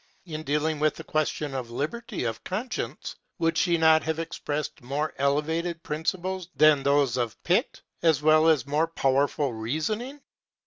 In 0.25 0.41
dealing 0.41 0.79
with 0.79 0.95
the 0.95 1.03
question 1.03 1.53
of 1.53 1.69
liberty 1.69 2.23
of 2.23 2.43
conscience, 2.43 3.17
would 3.37 3.55
she 3.55 3.77
not 3.77 4.01
have 4.01 4.17
expressed 4.17 4.81
more 4.81 5.13
elevated 5.19 5.83
principles 5.83 6.49
than 6.55 6.81
those 6.81 7.17
of 7.17 7.37
Pitt, 7.43 7.83
as 8.01 8.19
well 8.19 8.47
as 8.47 8.65
more 8.65 8.87
powerful 8.87 9.53
reasoning? 9.53 10.19